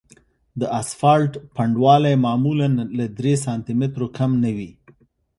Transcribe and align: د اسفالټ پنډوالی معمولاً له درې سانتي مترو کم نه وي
د 0.59 0.61
اسفالټ 0.81 1.33
پنډوالی 1.55 2.15
معمولاً 2.25 2.67
له 2.97 3.05
درې 3.17 3.33
سانتي 3.45 3.73
مترو 3.79 4.07
کم 4.17 4.31
نه 4.43 4.51
وي 4.57 4.71